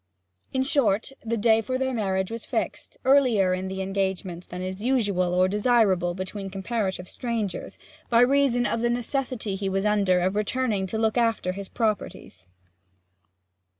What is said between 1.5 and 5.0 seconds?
for their marriage was fixed, earlier in the engagement than is